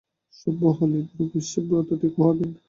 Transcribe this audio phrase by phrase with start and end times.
[0.33, 2.49] সভ্য হলেই এই বুড়োবয়সে ব্রতটি খোওয়াবেন।